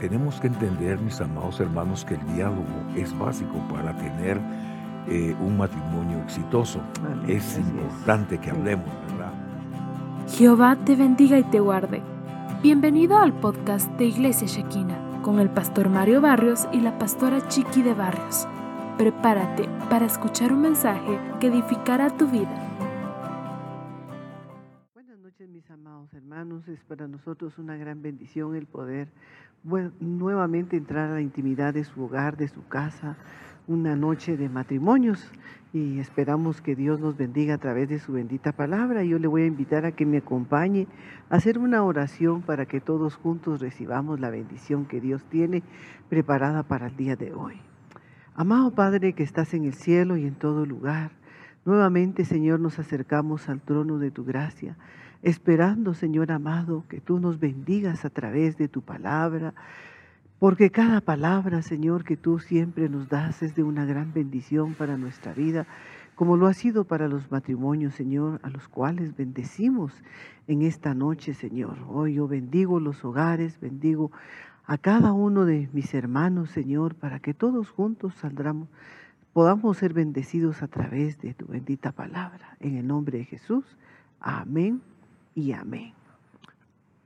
[0.00, 2.64] tenemos que entender, mis amados hermanos, que el diálogo
[2.96, 4.40] es básico para tener
[5.06, 6.80] eh, un matrimonio exitoso.
[7.28, 9.32] Es importante que hablemos, ¿verdad?
[10.28, 12.00] Jehová te bendiga y te guarde.
[12.62, 17.82] Bienvenido al podcast de Iglesia Shekina con el pastor Mario Barrios y la pastora Chiqui
[17.82, 18.48] de Barrios.
[18.96, 22.54] Prepárate para escuchar un mensaje que edificará tu vida.
[24.94, 29.08] Buenas noches mis amados hermanos, es para nosotros una gran bendición el poder
[29.62, 33.16] nuevamente entrar a la intimidad de su hogar, de su casa,
[33.66, 35.30] una noche de matrimonios
[35.72, 39.04] y esperamos que Dios nos bendiga a través de su bendita palabra.
[39.04, 40.88] Yo le voy a invitar a que me acompañe
[41.28, 45.62] a hacer una oración para que todos juntos recibamos la bendición que Dios tiene
[46.08, 47.60] preparada para el día de hoy.
[48.34, 51.12] Amado Padre que estás en el cielo y en todo lugar,
[51.64, 54.76] nuevamente Señor nos acercamos al trono de tu gracia
[55.22, 59.54] esperando, Señor amado, que tú nos bendigas a través de tu palabra,
[60.38, 64.96] porque cada palabra, Señor, que tú siempre nos das es de una gran bendición para
[64.96, 65.66] nuestra vida,
[66.14, 69.92] como lo ha sido para los matrimonios, Señor, a los cuales bendecimos
[70.46, 71.76] en esta noche, Señor.
[71.88, 74.10] Hoy yo bendigo los hogares, bendigo
[74.64, 78.68] a cada uno de mis hermanos, Señor, para que todos juntos saldramos,
[79.40, 82.58] podamos ser bendecidos a través de tu bendita palabra.
[82.60, 83.64] En el nombre de Jesús.
[84.20, 84.82] Amén
[85.34, 85.94] y amén.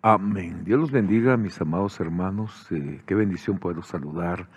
[0.03, 0.65] Amén.
[0.65, 2.67] Dios los bendiga, mis amados hermanos.
[2.73, 4.49] Eh, qué bendición poder saludar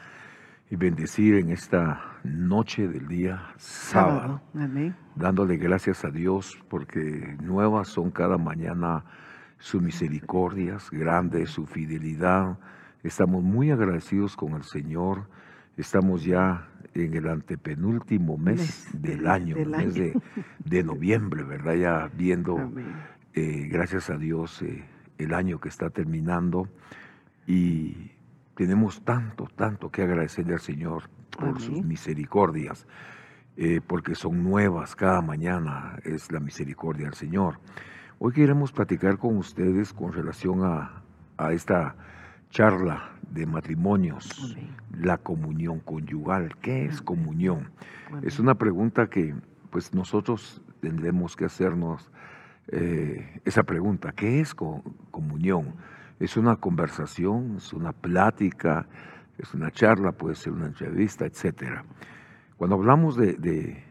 [0.71, 4.41] y bendecir en esta noche del día sábado.
[4.55, 4.95] Amén.
[5.13, 9.05] Dándole gracias a Dios porque nuevas son cada mañana
[9.59, 12.57] sus misericordias, grande su fidelidad.
[13.03, 15.27] Estamos muy agradecidos con el Señor.
[15.77, 16.67] Estamos ya
[17.05, 20.13] en el antepenúltimo mes, del, año, el mes de,
[20.65, 21.75] de, noviembre, ¿verdad?
[21.75, 22.71] Ya viendo
[23.33, 24.83] eh, gracias a Dios, eh,
[25.17, 26.67] el año que está terminando
[27.45, 28.11] y
[28.55, 32.87] tenemos tanto, tanto que agradecerle al Señor por sus misericordias,
[33.55, 37.59] eh, porque son nuevas cada mañana, es la misericordia del Señor.
[38.17, 41.03] Hoy queremos platicar con ustedes con relación a,
[41.51, 41.95] esta
[42.49, 44.55] charla de matrimonios,
[44.99, 46.55] la comunión conyugal.
[46.61, 47.71] ¿Qué es comunión?
[48.23, 49.35] Es una pregunta que
[49.69, 52.09] pues nosotros tendremos que hacernos
[52.69, 55.75] eh, esa pregunta, ¿qué es comunión?
[56.19, 57.57] ¿Es una conversación?
[57.57, 58.87] ¿Es una plática?
[59.37, 60.11] ¿Es una charla?
[60.11, 61.25] ¿Puede ser una entrevista?
[61.25, 61.85] Etcétera.
[62.57, 63.83] Cuando hablamos de,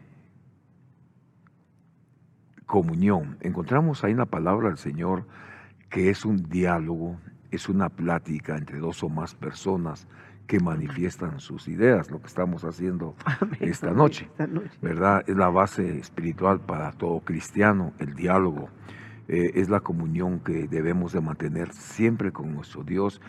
[2.65, 5.25] comunión, encontramos ahí la palabra del Señor
[5.89, 7.17] que es un diálogo,
[7.51, 10.07] es una plática entre dos o más personas
[10.47, 13.15] que manifiestan sus ideas, lo que estamos haciendo
[13.59, 14.29] esta, noche,
[14.81, 15.23] ¿verdad?
[15.27, 18.69] Es la base espiritual para todo cristiano, el diálogo,
[19.27, 23.21] eh, es la comunión que debemos de mantener siempre con nuestro Dios,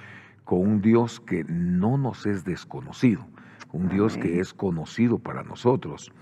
[0.45, 3.27] con un Dios que no nos es desconocido,
[3.73, 6.13] un Dios que es conocido para nosotros.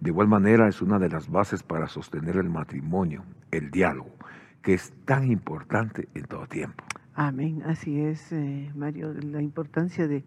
[0.00, 4.10] De igual manera es una de las bases para sostener el matrimonio, el diálogo,
[4.62, 6.84] que es tan importante en todo tiempo.
[7.22, 10.24] Amén, así es, eh, Mario, la importancia de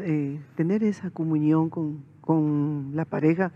[0.00, 3.52] eh, tener esa comunión con, la pareja,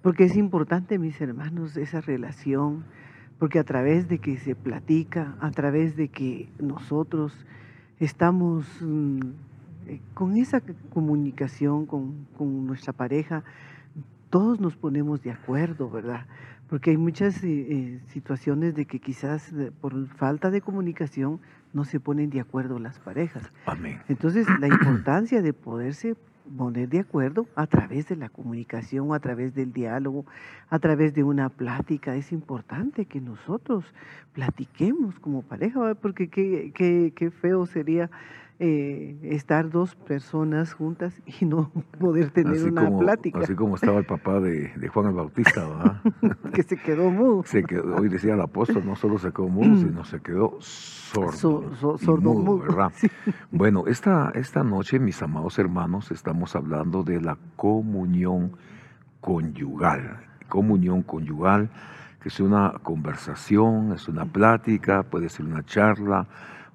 [0.00, 2.84] porque es importante, mis hermanos, esa relación,
[3.38, 7.44] porque a través de que se platica, a través de que nosotros
[8.00, 9.20] estamos mm,
[9.88, 10.62] eh, con esa
[10.94, 13.44] comunicación con nuestra pareja,
[14.30, 16.24] todos nos ponemos de acuerdo, ¿verdad?
[16.72, 17.34] Porque hay muchas
[18.06, 19.52] situaciones de que quizás
[19.82, 21.38] por falta de comunicación
[21.74, 23.52] no se ponen de acuerdo las parejas.
[23.66, 24.00] Amén.
[24.08, 26.16] Entonces, la importancia de poderse
[26.56, 30.24] poner de acuerdo a través de la comunicación, a través del diálogo,
[30.70, 32.16] a través de una plática.
[32.16, 33.84] Es importante que nosotros
[34.32, 38.10] platiquemos como pareja, porque qué, qué, qué feo sería
[38.64, 43.40] eh, estar dos personas juntas y no poder tener una plática.
[43.40, 46.00] Así como estaba el papá de, Juan el Bautista, ¿verdad?
[46.54, 47.42] que se quedó mudo.
[47.44, 49.78] Se quedó, hoy decía el apóstol, no solo se quedó mudo, mm.
[49.80, 51.98] sino se quedó sordo.
[51.98, 52.92] sordo mudo, ¿verdad?
[53.50, 58.52] Bueno, esta, esta noche, mis amados hermanos, estamos hablando de la comunión
[59.20, 60.20] conyugal.
[60.48, 61.68] Comunión conyugal,
[62.20, 66.28] que es una conversación, es una plática, puede ser una charla,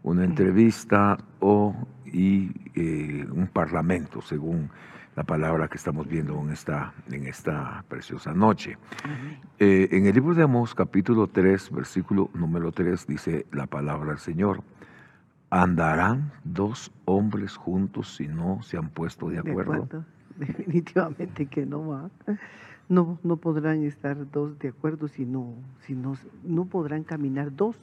[0.04, 4.70] una entrevista o y, eh, un parlamento, según
[5.16, 8.78] la palabra que estamos viendo en esta, en esta preciosa noche.
[9.58, 14.20] Eh, en el libro de Amós, capítulo 3, versículo número 3, dice la palabra del
[14.20, 14.62] Señor.
[15.50, 19.88] ¿Andarán dos hombres juntos si no se han puesto de acuerdo?
[20.38, 22.10] Definitivamente que no va.
[22.90, 27.76] No, no podrán estar dos de acuerdo si no, si no, no podrán caminar dos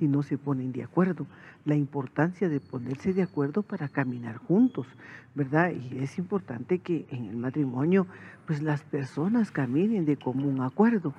[0.00, 1.26] si no se ponen de acuerdo.
[1.66, 4.86] La importancia de ponerse de acuerdo para caminar juntos,
[5.34, 5.72] ¿verdad?
[5.72, 8.06] Y es importante que en el matrimonio,
[8.46, 11.12] pues las personas caminen de común acuerdo,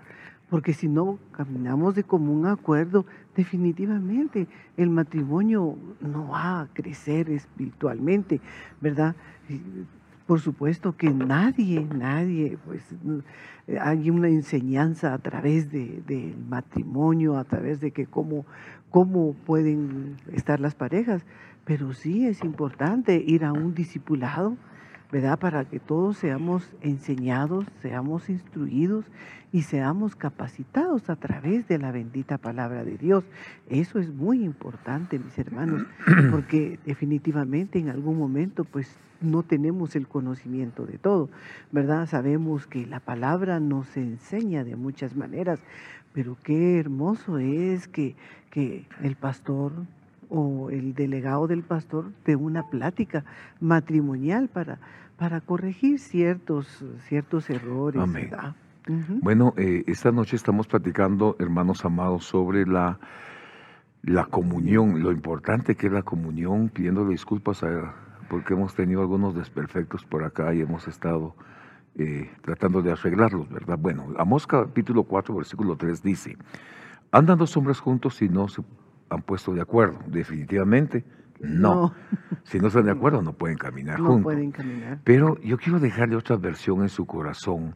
[0.49, 3.05] porque si no caminamos de común acuerdo,
[3.35, 4.47] definitivamente
[4.77, 8.41] el matrimonio no va a crecer espiritualmente,
[8.81, 9.15] ¿verdad?
[10.31, 12.81] Por supuesto que nadie, nadie, pues
[13.81, 18.45] hay una enseñanza a través del matrimonio, a través de que cómo,
[18.91, 21.25] cómo pueden estar las parejas,
[21.65, 24.55] pero sí es importante ir a un discipulado,
[25.11, 25.37] ¿verdad?
[25.37, 29.05] Para que todos seamos enseñados, seamos instruidos
[29.51, 33.25] y seamos capacitados a través de la bendita palabra de Dios.
[33.69, 35.85] Eso es muy importante, mis hermanos,
[36.31, 41.29] porque definitivamente en algún momento pues no tenemos el conocimiento de todo,
[41.71, 42.07] ¿verdad?
[42.07, 45.59] Sabemos que la palabra nos enseña de muchas maneras,
[46.13, 48.15] pero qué hermoso es que,
[48.49, 49.73] que el pastor
[50.31, 53.25] o el delegado del pastor de una plática
[53.59, 54.79] matrimonial para,
[55.17, 58.01] para corregir ciertos, ciertos errores.
[59.21, 62.97] Bueno, eh, esta noche estamos platicando, hermanos amados, sobre la,
[64.03, 67.93] la comunión, lo importante que es la comunión, pidiéndole disculpas a,
[68.29, 71.35] porque hemos tenido algunos desperfectos por acá y hemos estado
[71.95, 73.77] eh, tratando de arreglarlos, ¿verdad?
[73.77, 76.37] Bueno, Amos capítulo 4, versículo 3 dice,
[77.11, 78.63] andan dos hombres juntos y no se
[79.11, 79.99] han puesto de acuerdo.
[80.07, 81.05] Definitivamente,
[81.39, 81.93] no.
[82.43, 84.23] Si no están de acuerdo, no pueden caminar no juntos.
[84.23, 84.99] pueden caminar.
[85.03, 87.75] Pero yo quiero dejarle otra versión en su corazón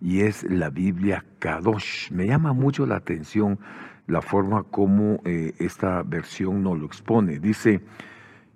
[0.00, 2.10] y es la Biblia Kadosh.
[2.12, 3.58] Me llama mucho la atención
[4.06, 7.38] la forma como eh, esta versión nos lo expone.
[7.38, 7.82] Dice,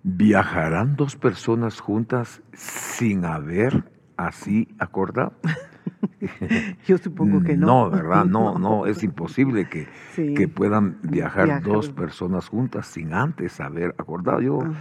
[0.02, 3.84] ¿viajarán dos personas juntas sin haber
[4.16, 5.34] así acordado?
[6.86, 7.66] Yo supongo que no.
[7.66, 8.24] No, ¿verdad?
[8.24, 14.40] No, no, es imposible que, que puedan viajar, dos personas juntas sin antes haber acordado.
[14.40, 14.72] Yo ah.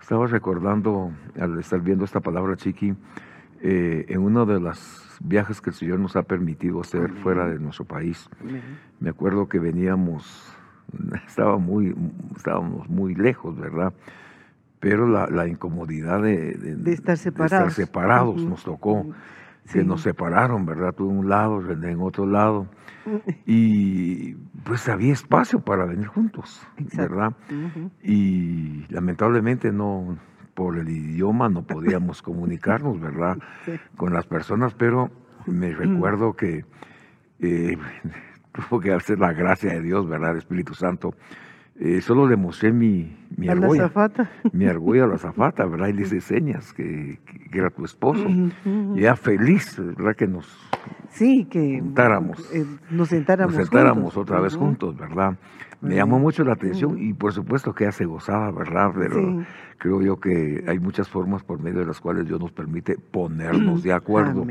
[0.00, 2.94] estaba recordando, al estar viendo esta palabra, Chiqui,
[3.62, 7.58] eh, en uno de los viajes que el Señor nos ha permitido hacer fuera de
[7.58, 8.28] nuestro país.
[9.00, 10.52] Me acuerdo que veníamos,
[11.26, 11.94] estaba muy,
[12.36, 13.92] estábamos muy lejos, ¿verdad?
[14.78, 19.06] Pero la, incomodidad de, estar separados, separados nos tocó
[19.72, 20.94] que nos separaron, ¿verdad?
[20.94, 22.66] Tú en un lado, René en otro lado.
[23.46, 24.34] Y
[24.64, 26.66] pues había espacio para venir juntos,
[26.96, 27.34] ¿verdad?
[28.02, 30.18] Y lamentablemente no,
[30.54, 33.38] por el idioma no podíamos comunicarnos, ¿verdad?
[33.96, 35.12] Con las personas, pero
[35.46, 36.64] me recuerdo que
[37.38, 37.78] eh,
[38.52, 40.36] tuvo que hacer la gracia de Dios, ¿verdad?
[40.36, 41.14] Espíritu Santo
[41.78, 43.82] eh, solo le mostré mi, mi argolla.
[43.82, 44.30] la zafata?
[44.52, 45.88] Mi argolla a la zafata, ¿verdad?
[45.88, 47.18] Y le hice señas que,
[47.50, 48.26] que, era tu esposo.
[48.94, 50.16] Y era feliz, ¿verdad?
[50.16, 50.46] Que nos
[51.16, 52.38] sí, que sentáramos.
[52.54, 55.36] Eh, nos sentáramos, nos sentáramos otra vez juntos, ¿verdad?
[55.80, 58.90] Me llamó mucho la atención y por supuesto que ella se gozaba, ¿verdad?
[58.98, 59.44] Pero
[59.78, 63.82] creo yo que hay muchas formas por medio de las cuales Dios nos permite ponernos
[63.82, 64.44] de acuerdo.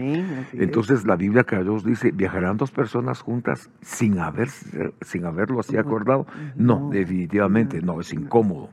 [0.53, 5.77] Entonces la Biblia que Dios dice, ¿viajarán dos personas juntas sin, haber, sin haberlo así
[5.77, 6.27] acordado?
[6.55, 8.69] No, definitivamente no, es incómodo.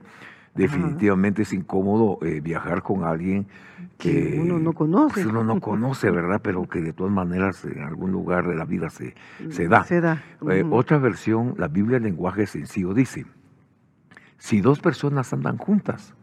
[0.55, 3.47] Definitivamente es incómodo eh, viajar con alguien
[4.03, 5.15] que, uno no conoce.
[5.15, 6.41] Pues, uno no conoce, ¿verdad?
[6.43, 9.15] Pero que de todas maneras en algún lugar de la vida se,
[9.51, 9.85] se da.
[9.85, 10.23] Se da.
[10.51, 13.27] Eh, otra versión, la Biblia en lenguaje sencillo dice,
[14.39, 16.15] si dos personas andan juntas,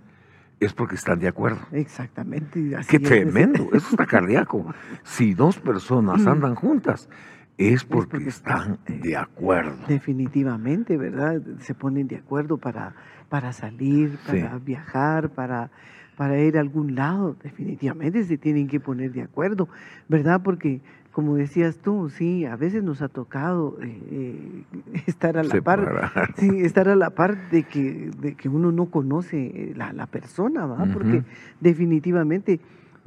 [0.59, 1.59] es porque están de acuerdo.
[1.71, 2.75] Exactamente.
[2.87, 4.73] Qué tremendo, eso está cardíaco.
[5.03, 7.09] Si dos personas andan juntas,
[7.57, 9.77] es porque, están de acuerdo.
[9.87, 11.41] Definitivamente, ¿verdad?
[11.59, 12.93] Se ponen de acuerdo para
[13.29, 15.69] para salir, para viajar, para,
[16.19, 17.37] para ir a algún lado.
[17.41, 19.69] Definitivamente se tienen que poner de acuerdo,
[20.09, 20.41] ¿verdad?
[20.43, 20.81] Porque
[21.13, 24.63] como decías tú, sí, a veces nos ha tocado eh, eh,
[25.07, 28.87] estar a la par, sí, estar a la par de que, de que uno no
[28.87, 30.89] conoce la, la persona, ¿verdad?
[30.91, 31.23] Porque
[31.61, 32.59] definitivamente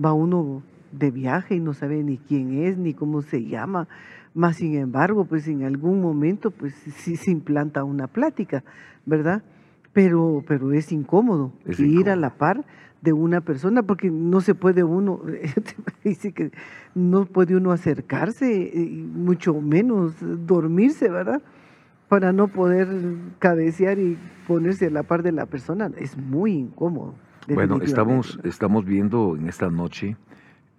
[0.02, 3.88] va uno de viaje y no sabe ni quién es, ni cómo se llama,
[4.32, 8.64] más sin embargo, pues en algún momento, pues sí se implanta una plática,
[9.04, 9.42] ¿verdad?
[9.92, 12.64] pero, pero es incómodo ir a la par
[13.02, 15.20] de una persona porque no se puede uno,
[16.04, 16.52] dice que
[16.94, 18.72] no puede uno acercarse,
[19.12, 20.14] mucho menos
[20.46, 21.42] dormirse, ¿verdad?
[22.08, 22.88] Para no poder
[23.38, 24.16] cabecear y
[24.46, 25.90] ponerse a la par de la persona.
[25.96, 27.14] Es muy incómodo.
[27.48, 30.16] Bueno, estamos, estamos viendo en esta noche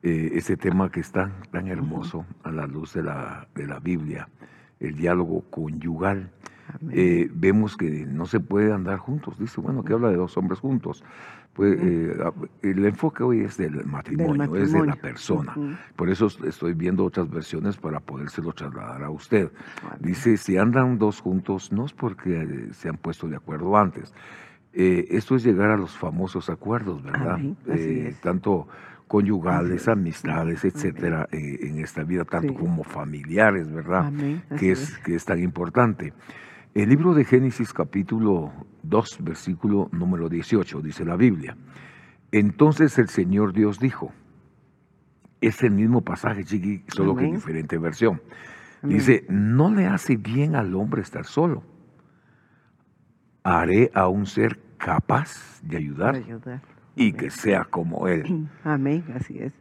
[0.01, 4.29] eh, ese tema que está tan hermoso a la luz de la, de la Biblia,
[4.79, 6.31] el diálogo conyugal.
[6.91, 9.37] Eh, vemos que no se puede andar juntos.
[9.37, 11.03] Dice, bueno, que habla de dos hombres juntos.
[11.53, 12.17] Pues, eh,
[12.63, 15.55] el enfoque hoy es del matrimonio, es de la persona.
[15.95, 19.51] Por eso estoy viendo otras versiones para podérselo trasladar a usted.
[19.99, 24.13] Dice, si andan dos juntos, no es porque se han puesto de acuerdo antes.
[24.73, 27.39] Eh, esto es llegar a los famosos acuerdos, ¿verdad?
[27.67, 28.67] Eh, tanto
[29.07, 34.11] conyugales, amistades, etcétera, en esta vida, tanto como familiares, ¿verdad?
[34.57, 36.13] Que es, que es tan importante.
[36.73, 38.51] El libro de Génesis capítulo
[38.81, 41.55] 2, versículo número 18, dice la Biblia.
[42.31, 44.11] Entonces el Señor Dios dijo,
[45.39, 48.23] es el mismo pasaje, chiqui, solo que en diferente versión.
[48.81, 51.63] Dice, no le hace bien al hombre estar solo.
[53.43, 56.23] Haré a un ser capaz de ayudar,
[56.95, 58.49] y que sea como él.
[58.63, 59.53] Amén, así es.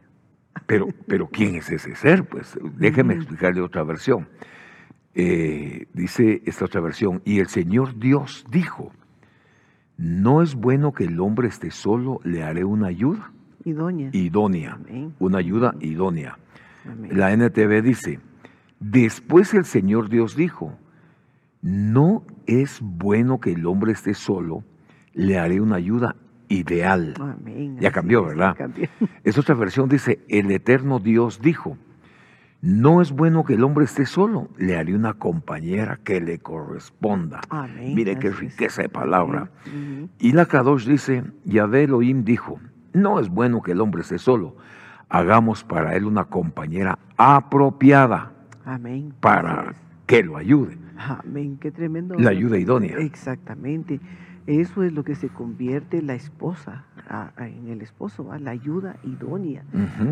[0.65, 2.23] Pero, pero ¿quién es ese ser?
[2.25, 4.27] Pues déjeme explicarle otra versión.
[5.15, 8.91] Eh, dice esta otra versión, y el Señor Dios dijo,
[9.97, 13.31] no es bueno que el hombre esté solo, le haré una ayuda
[13.63, 14.09] idónea.
[14.11, 14.77] idónea
[15.19, 16.37] una ayuda idónea.
[17.09, 18.19] La NTV dice,
[18.79, 20.77] después el Señor Dios dijo,
[21.61, 24.63] no es bueno que el hombre esté solo,
[25.13, 26.15] le haré una ayuda
[26.49, 27.13] ideal.
[27.79, 28.57] Ya cambió, ¿verdad?
[29.23, 31.77] Esta otra versión dice, el eterno Dios dijo,
[32.63, 37.41] no es bueno que el hombre esté solo, le haré una compañera que le corresponda.
[37.77, 39.49] Mire qué riqueza de palabra.
[40.17, 42.61] Y la Kadosh dice, Yahvé Elohim dijo,
[42.93, 44.55] no es bueno que el hombre esté solo,
[45.09, 48.31] hagamos para él una compañera apropiada
[48.63, 49.13] Amén.
[49.19, 50.77] para que lo ayude.
[50.97, 52.15] Amén, qué tremendo.
[52.17, 52.95] La ayuda idónea.
[52.97, 53.99] Exactamente.
[54.45, 56.85] Eso es lo que se convierte la esposa
[57.37, 59.63] en el esposo, la ayuda idónea,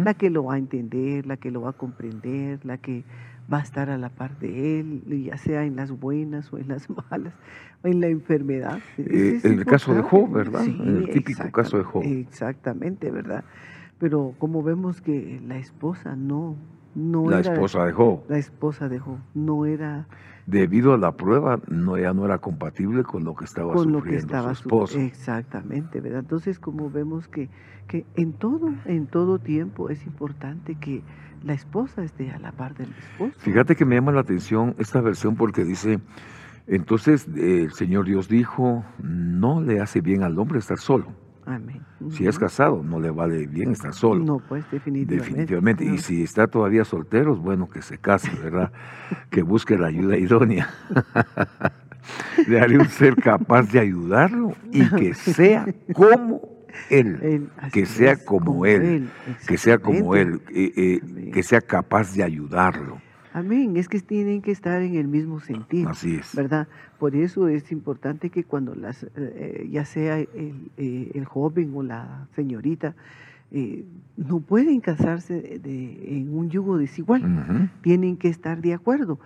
[0.03, 3.03] la que lo va a entender, la que lo va a comprender, la que
[3.51, 6.69] va a estar a la par de él, ya sea en las buenas o en
[6.69, 7.33] las malas,
[7.83, 8.79] o en la enfermedad.
[8.97, 10.63] Eh, en el caso de Job, ¿verdad?
[10.65, 12.03] el típico caso de Job.
[12.03, 13.43] Exactamente, ¿verdad?
[14.00, 16.55] Pero como vemos que la esposa no,
[16.95, 18.21] no la esposa de Job.
[18.27, 20.07] La esposa de Job no era
[20.45, 24.00] debido a la prueba, no, ya no era compatible con lo que estaba con sufriendo
[24.00, 25.00] lo que estaba su esposo.
[25.00, 26.19] Exactamente, ¿verdad?
[26.19, 27.50] Entonces, como vemos que,
[27.88, 31.03] que en todo, en todo tiempo es importante que
[31.43, 33.33] la esposa esté a la par del esposo.
[33.38, 36.00] Fíjate que me llama la atención esta versión porque dice,
[36.67, 41.07] entonces el Señor Dios dijo, no le hace bien al hombre estar solo.
[42.12, 44.24] Si es casado, no le vale bien estar solo.
[44.24, 45.31] No, pues definitivamente.
[45.31, 45.86] Definitivamente.
[45.86, 48.72] Y si está todavía soltero, es bueno que se case, ¿verdad?
[49.29, 50.70] que busque la ayuda idónea.
[52.48, 56.41] Le haré un ser capaz de ayudarlo y que sea como
[56.89, 59.10] él, que sea como, él,
[59.48, 63.01] que sea como él, eh, eh, que sea capaz de ayudarlo.
[63.33, 65.89] Amén, es que tienen que estar en el mismo sentido.
[65.89, 66.35] Así es.
[66.35, 66.67] ¿Verdad?
[67.00, 72.27] Por eso es importante que cuando las, eh, ya sea eh, el, joven o la
[72.35, 72.93] señorita,
[73.51, 73.85] eh,
[74.17, 79.19] no pueden casarse de, en un yugo desigual, tienen que estar de acuerdo,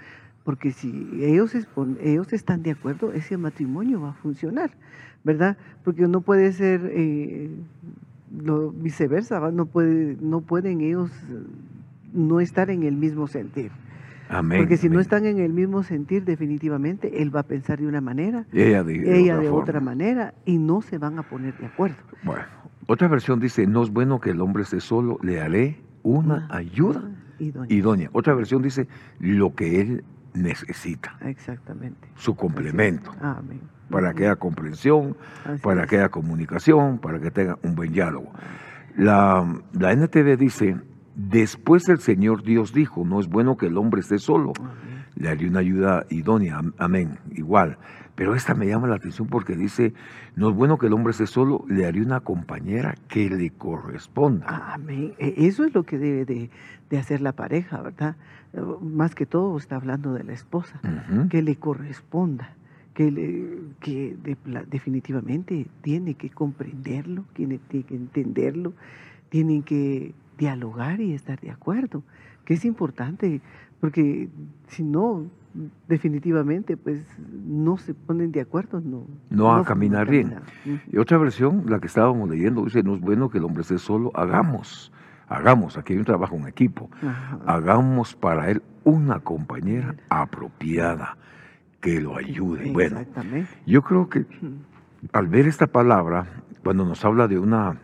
[0.44, 1.56] porque si ellos,
[2.02, 4.72] ellos están de acuerdo, ese matrimonio va a funcionar,
[5.24, 5.58] ¿verdad?
[5.84, 6.82] Porque no puede ser
[8.42, 11.12] lo, viceversa, no, puede, no pueden ellos
[12.14, 13.72] no estar en el mismo sentido.
[14.30, 18.02] Porque si no están en el mismo sentir, definitivamente él va a pensar de una
[18.02, 21.98] manera, ella de, otra, manera, y no se van a poner de acuerdo.
[22.24, 22.44] Bueno,
[22.88, 27.04] otra versión dice, no es bueno que el hombre esté solo, le haré una, ayuda
[27.40, 28.10] idónea.
[28.14, 28.88] Otra versión dice,
[29.20, 30.04] lo que él
[30.34, 31.18] necesita.
[31.22, 32.08] Exactamente.
[32.16, 33.12] Su complemento.
[33.90, 35.16] Para que haya comprensión,
[35.62, 38.32] para que haya comunicación, para que tenga un buen diálogo.
[38.98, 40.78] La, la NTV dice,
[41.16, 44.52] Después el Señor Dios dijo, no es bueno que el hombre esté solo,
[45.16, 47.78] le haré una ayuda idónea, amén, igual.
[48.16, 49.94] Pero esta me llama la atención porque dice,
[50.36, 54.74] no es bueno que el hombre esté solo, le haré una compañera que le corresponda.
[54.74, 55.14] Amén.
[55.18, 58.16] E, eso es lo que debe de, hacer la pareja, ¿verdad?
[58.82, 60.80] Más que todo está hablando de la esposa,
[61.30, 62.56] que le corresponda,
[62.94, 64.16] que, le, que
[64.68, 68.74] definitivamente tiene que comprenderlo, tiene, tiene que entenderlo,
[69.30, 72.04] tienen que dialogar y estar de acuerdo,
[72.44, 73.42] que es importante,
[73.80, 74.30] porque
[74.68, 75.26] si no,
[75.88, 77.02] definitivamente, pues
[77.46, 79.06] no se ponen de acuerdo, no.
[79.30, 80.36] No va a caminar bien.
[80.92, 83.78] Y otra versión, la que estábamos leyendo, dice, no es bueno que el hombre esté
[83.78, 84.92] solo, hagamos,
[85.28, 86.90] hagamos, aquí hay un trabajo en equipo,
[87.46, 91.18] hagamos para él una compañera apropiada
[91.82, 92.72] que lo ayude.
[92.72, 93.00] Bueno,
[93.66, 94.26] yo creo que
[95.14, 96.26] al ver esta palabra,
[96.64, 97.78] cuando nos habla de una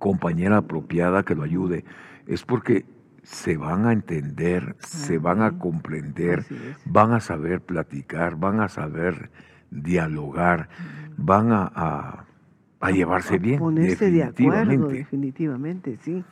[0.00, 1.84] compañera apropiada que lo ayude,
[2.26, 2.84] es porque
[3.22, 6.44] se van a entender, se van a comprender,
[6.84, 9.30] van a saber platicar, van a saber
[9.70, 10.68] dialogar,
[11.16, 12.26] van a,
[12.80, 13.58] a llevarse bien.
[13.58, 16.24] Ponerse de acuerdo, definitivamente, sí.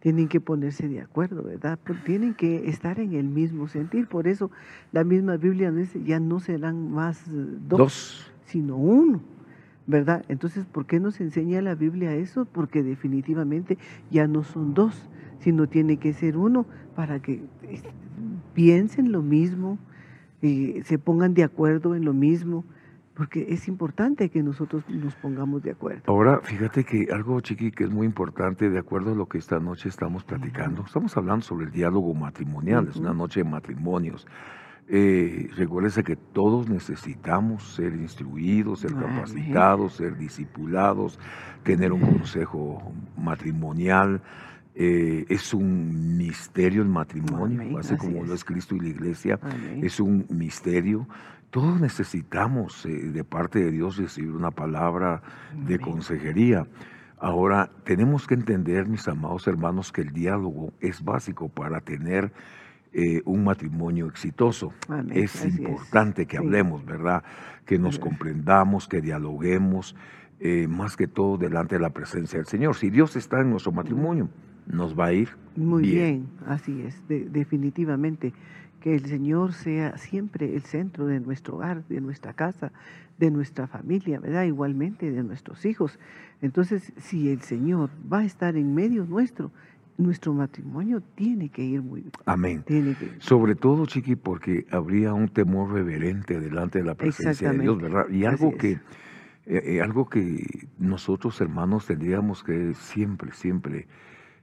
[0.00, 1.80] Tienen que ponerse de acuerdo, ¿verdad?
[2.04, 4.06] tienen que estar en el mismo sentir.
[4.06, 4.52] Por eso
[4.92, 9.20] la misma Biblia dice, ya no serán más dos, sino uno.
[9.86, 10.24] ¿Verdad?
[10.28, 12.44] Entonces, ¿por qué nos enseña la Biblia eso?
[12.44, 13.78] Porque definitivamente
[14.10, 17.82] ya no son dos, sino tiene que ser uno para que eh,
[18.54, 19.78] piensen lo mismo,
[20.42, 22.64] y se pongan de acuerdo en lo mismo,
[23.14, 26.02] porque es importante que nosotros nos pongamos de acuerdo.
[26.06, 29.58] Ahora, fíjate que algo, Chiqui, que es muy importante, de acuerdo a lo que esta
[29.58, 34.26] noche estamos platicando, estamos hablando sobre el diálogo matrimonial, es una noche de matrimonios.
[34.88, 41.18] Eh, recuérdese que todos necesitamos ser instruidos, ser capacitados, ser discipulados,
[41.64, 44.22] tener un consejo matrimonial.
[44.76, 49.40] Eh, es un misterio el matrimonio, así como lo es Cristo y la iglesia,
[49.82, 51.08] es un misterio.
[51.50, 55.22] Todos necesitamos eh, de parte de Dios recibir una palabra
[55.66, 56.66] de consejería.
[57.18, 62.30] Ahora, tenemos que entender, mis amados hermanos, que el diálogo es básico para tener
[62.92, 64.72] eh, un matrimonio exitoso.
[65.12, 67.22] Es importante que hablemos, ¿verdad?
[67.64, 69.94] Que nos comprendamos, que dialoguemos,
[70.40, 72.76] eh, más que todo delante de la presencia del Señor.
[72.76, 74.28] Si Dios está en nuestro matrimonio,
[74.66, 76.28] nos va a ir muy bien.
[76.46, 78.32] así es, definitivamente
[78.80, 82.70] que el Señor sea siempre el centro de nuestro hogar, de nuestra casa,
[83.18, 84.44] de nuestra familia, ¿verdad?
[84.44, 85.98] Igualmente de nuestros hijos.
[86.42, 89.50] Entonces, si el Señor va a estar en medio nuestro,
[89.98, 92.12] nuestro matrimonio tiene que ir muy bien.
[92.26, 92.64] Amén.
[93.18, 98.08] Sobre todo, Chiqui, porque habría un temor reverente delante de la presencia de Dios, ¿verdad?
[98.10, 98.80] Y algo que, eh,
[99.46, 103.86] eh, algo que nosotros, hermanos, tendríamos que siempre, siempre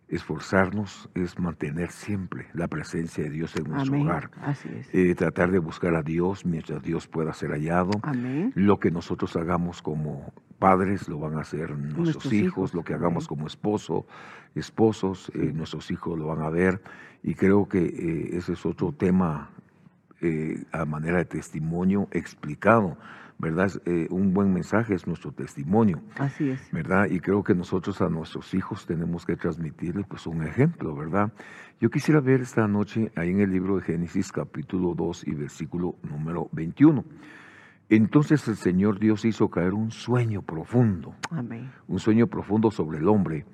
[0.08, 4.30] esforzarnos es mantener siempre la presencia de Dios en nuestro hogar.
[4.42, 4.94] Así es.
[4.94, 7.92] Eh, tratar de buscar a Dios mientras Dios pueda ser hallado.
[8.04, 8.52] Amén.
[8.56, 13.28] Lo que nosotros hagamos como padres lo van a hacer nuestros, hijos, lo que hagamos
[13.28, 14.06] como esposo,
[14.56, 16.82] esposos, eh, nuestros hijos lo van a ver.
[17.22, 19.50] Y creo que eh, ese es otro tema
[20.72, 22.98] a manera de testimonio explicado
[23.44, 23.72] ¿verdad?
[23.86, 26.02] Eh, un buen mensaje es nuestro testimonio.
[26.18, 26.72] Así es.
[26.72, 27.10] ¿Verdad?
[27.10, 31.32] Y creo que nosotros a nuestros hijos tenemos que transmitirles pues un ejemplo, ¿verdad?
[31.80, 35.96] Yo quisiera ver esta noche ahí en el libro de Génesis capítulo 2 y versículo
[36.04, 37.04] número 21.
[37.90, 41.16] Entonces el Señor Dios hizo caer un sueño profundo.
[41.30, 41.72] Amén.
[41.88, 43.46] Un sueño profundo sobre el hombre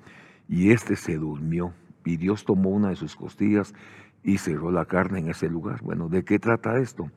[0.48, 1.72] y éste se durmió
[2.04, 3.74] y Dios tomó una de sus costillas
[4.22, 5.80] y cerró la carne en ese lugar.
[5.82, 7.10] Bueno, ¿de qué trata esto?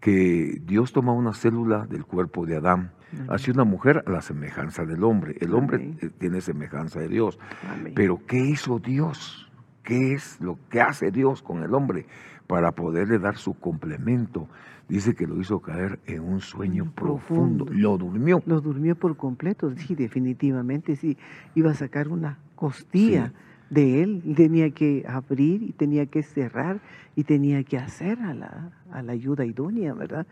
[0.00, 2.92] que Dios toma una célula del cuerpo de Adán,
[3.28, 5.36] hace una mujer a la semejanza del hombre.
[5.40, 7.38] El hombre eh, tiene semejanza de Dios.
[7.94, 9.50] Pero ¿qué hizo Dios?
[9.82, 12.06] ¿Qué es lo que hace Dios con el hombre
[12.46, 14.48] para poderle dar su complemento?
[14.88, 17.66] Dice que lo hizo caer en un sueño profundo.
[17.70, 18.42] Lo durmió.
[18.46, 21.16] Lo durmió por completo, sí, definitivamente, sí.
[21.54, 23.32] Iba a sacar una costilla
[23.68, 26.80] de él, tenía que abrir y tenía que cerrar
[27.16, 30.26] y tenía que hacer a la, a la ayuda idónea, ¿verdad?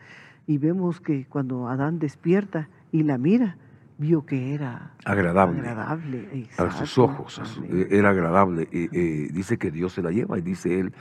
[0.46, 3.56] Y vemos que cuando Adán despierta y la mira,
[3.98, 7.40] vio que era agradable, agradable a sus ojos,
[7.90, 8.68] era agradable.
[8.72, 10.92] Eh, dice que Dios se la lleva y dice él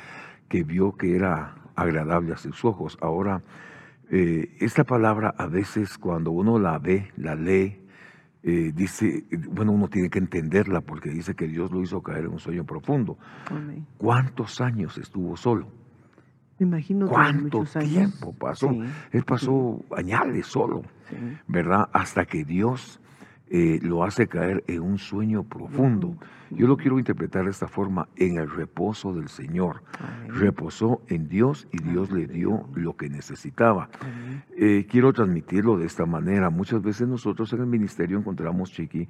[0.48, 2.98] que vio que era agradable a sus ojos.
[3.02, 3.42] Ahora,
[4.10, 7.80] eh, esta palabra a veces cuando uno la ve, la lee,
[8.44, 12.32] eh, dice, bueno, uno tiene que entenderla porque dice que Dios lo hizo caer en
[12.34, 13.18] un sueño profundo.
[13.98, 15.68] ¿Cuántos años estuvo solo?
[16.60, 18.70] Me imagino ¿Cuánto tiempo pasó?
[19.12, 20.84] Él pasó añales solo,
[21.48, 21.90] ¿verdad?
[21.94, 23.00] Hasta que Dios
[23.56, 26.18] eh, lo hace caer en un sueño profundo.
[26.50, 29.84] Yo lo quiero interpretar de esta forma, en el reposo del Señor.
[30.28, 33.90] Reposó en Dios y Dios le dio lo que necesitaba.
[34.58, 36.50] Eh, quiero transmitirlo de esta manera.
[36.50, 39.08] Muchas veces nosotros en el ministerio encontramos, Chiqui,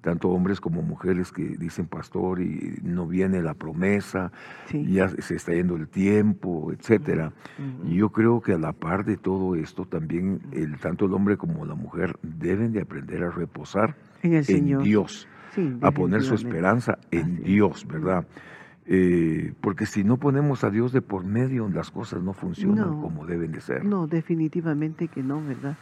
[0.00, 4.30] tanto hombres como mujeres que dicen, pastor, y no viene la promesa,
[4.72, 7.32] ya se está yendo el tiempo, etcétera.
[7.84, 11.36] Y yo creo que a la par de todo esto, también el, tanto el hombre
[11.36, 15.28] como la mujer deben de aprender a reposar en, el Dios,
[15.80, 18.26] a poner su esperanza en Dios, ¿verdad?
[18.88, 23.26] Eh, porque si no ponemos a Dios de por medio, las cosas no funcionan como
[23.26, 23.84] deben de ser.
[23.84, 25.76] No, definitivamente que no, ¿verdad?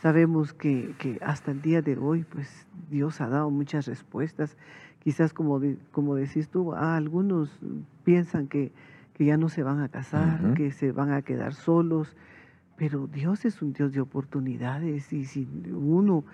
[0.00, 4.56] Sabemos que, que, hasta el día de hoy, pues Dios ha dado muchas respuestas.
[5.00, 7.58] Quizás como, como decís tú, ah, algunos
[8.04, 8.70] piensan que,
[9.14, 12.16] que, ya no se van a casar, que se van a quedar solos,
[12.76, 16.24] pero Dios es un Dios de oportunidades y si uno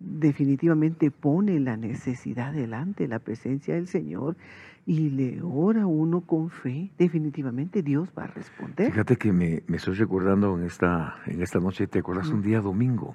[0.00, 4.36] definitivamente pone la necesidad delante, la presencia del Señor,
[4.86, 8.90] y le ora uno con fe, definitivamente Dios va a responder.
[8.90, 12.60] Fíjate que me, me estoy recordando en esta, en esta noche, ¿te acuerdas un día
[12.60, 13.14] domingo?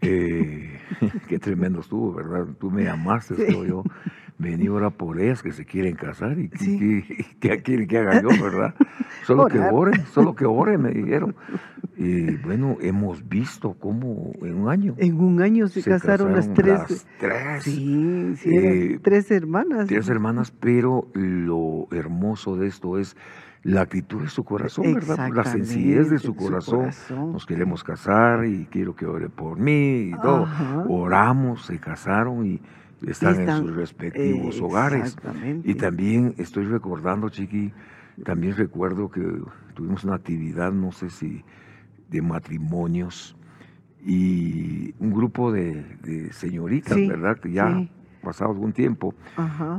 [0.00, 0.78] Eh,
[1.28, 2.46] qué tremendo estuvo, ¿verdad?
[2.58, 3.34] Tú me llamaste,
[3.66, 3.84] yo
[4.38, 8.74] vení ahora por ellas que se quieren casar y que, quieren que haga yo, ¿verdad?
[9.24, 11.34] Solo que oren, solo que oren, me dijeron.
[11.96, 14.94] Y bueno, hemos visto cómo en un año.
[14.98, 17.06] En un año se, casaron, las tres.
[17.18, 17.62] tres.
[17.62, 19.88] Sí, sí, eh, tres hermanas.
[19.88, 23.16] Tres hermanas, pero lo hermoso de esto es
[23.62, 25.30] la actitud de su corazón, ¿verdad?
[25.32, 26.90] La sencillez de su corazón.
[27.32, 30.46] Nos queremos casar y quiero que ore por mí y todo.
[30.88, 32.60] Oramos, se casaron y
[33.06, 35.16] están, en sus respectivos hogares.
[35.64, 37.72] Y también estoy recordando, Chiqui,
[38.24, 39.22] también recuerdo que
[39.74, 41.44] tuvimos una actividad, no sé si
[42.08, 43.36] de matrimonios
[44.04, 47.38] y un grupo de, señoritas, ¿verdad?
[47.38, 47.88] Que ya
[48.22, 49.14] pasado algún tiempo,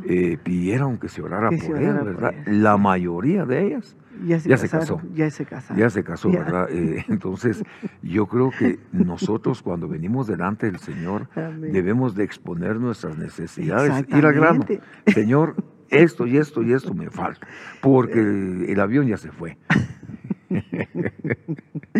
[0.06, 2.34] eh, pidieron que se orara por ellas, ¿verdad?
[2.46, 5.02] La mayoría de ellas ya se, casó.
[5.14, 5.78] Ya se casaron.
[5.78, 6.68] Ya se casó, ¿verdad?
[6.72, 7.64] Eh, entonces,
[8.02, 14.26] yo creo que nosotros cuando venimos delante del Señor debemos de exponer nuestras necesidades, ir
[14.26, 14.66] al grano.
[15.08, 15.56] Señor,
[15.90, 17.48] esto y esto y esto me falta,
[17.82, 18.20] porque
[18.68, 19.58] el avión ya se fue.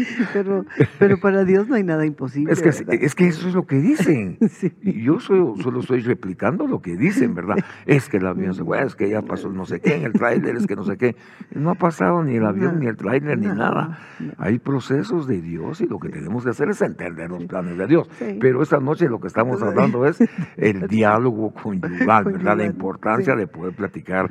[0.34, 0.66] pero,
[1.00, 2.54] pero para Dios no hay nada imposible.
[2.54, 4.38] Es que, es que eso es lo que dicen.
[4.82, 7.58] Y yo solo estoy replicando lo que dicen, ¿verdad?
[7.86, 10.14] Es que el avión se fue, es que ya pasó no sé qué en el
[10.14, 11.16] tráiler, es que no sé qué.
[11.54, 14.00] No ha pasado ni el avión, ni el tráiler, ni nada.
[14.38, 17.88] Hay procesos de Dios y lo que tenemos que hacer es entender los planes de
[17.88, 18.10] Dios.
[18.40, 20.18] Pero esta noche lo que estamos hablando es
[20.58, 22.58] el diálogo conyugal, ¿verdad?
[22.58, 24.30] La importancia de poder platicar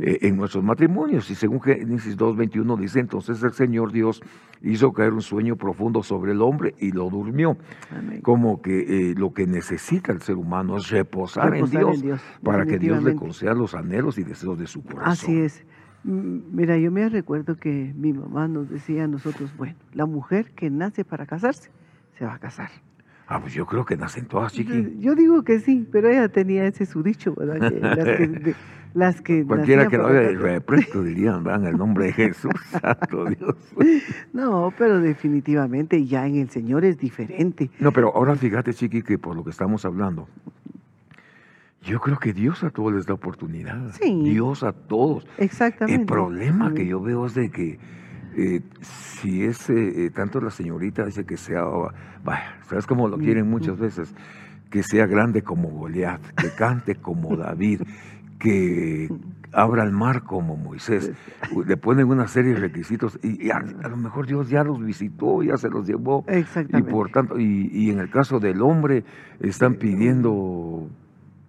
[0.00, 1.30] eh, en nuestros matrimonios.
[1.30, 4.22] Y según Génesis 2.21 dice, entonces el Señor Dios
[4.62, 7.58] hizo caer un sueño profundo sobre el hombre y lo durmió.
[8.22, 12.02] Como que eh, lo que necesita el ser humano es reposar, en, Dios,
[12.42, 15.12] para que Dios le conceda los anhelos y deseos de su corazón.
[15.12, 15.64] Así es.
[16.04, 20.70] Mira, yo me recuerdo que mi mamá nos decía a nosotros, bueno, la mujer que
[20.70, 21.70] nace para casarse,
[22.18, 22.70] se va a casar.
[23.26, 24.96] Ah, pues yo creo que nacen todas, chiqui.
[24.98, 27.70] Yo digo que sí, pero ella tenía ese su dicho, ¿verdad?
[27.70, 28.54] Que
[28.94, 33.24] las que, Cualquiera que lo haga el represto dirían, van el nombre de Jesús, santo
[33.24, 33.56] Dios.
[34.32, 37.70] No, pero definitivamente ya en el Señor es diferente.
[37.80, 40.28] No, pero ahora fíjate, chiqui, que por lo que estamos hablando,
[41.82, 43.92] yo creo que Dios a todos les da oportunidad.
[44.00, 44.22] Sí.
[44.22, 45.26] Dios a todos.
[45.38, 46.00] Exactamente.
[46.00, 47.78] El problema que yo veo es de que
[48.36, 51.64] eh, si es eh, tanto la señorita dice que sea,
[52.24, 54.14] vaya, ¿sabes cómo lo quieren muchas veces?
[54.70, 57.82] Que sea grande como Goliat, que cante como David,
[58.38, 59.08] que
[59.52, 61.12] abra el mar como Moisés.
[61.66, 65.56] Le ponen una serie de requisitos y, a, lo mejor Dios ya los visitó, ya
[65.56, 66.24] se los llevó.
[66.78, 69.04] Y por tanto, y, y en el caso del hombre,
[69.40, 70.88] están pidiendo,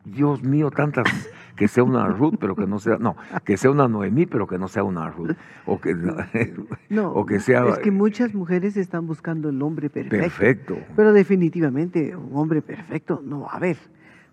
[0.05, 1.05] Dios mío, tantas
[1.55, 4.57] que sea una Ruth, pero que no sea, no, que sea una Noemí, pero que
[4.57, 5.35] no sea una Ruth.
[5.65, 5.95] O que,
[6.89, 7.65] no, o que sea.
[7.67, 10.17] Es que muchas mujeres están buscando el hombre perfecto.
[10.17, 10.77] Perfecto.
[10.95, 13.77] Pero definitivamente un hombre perfecto no va a haber.